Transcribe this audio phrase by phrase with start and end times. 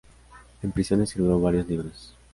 [0.63, 2.15] En prisión escribió varios libros.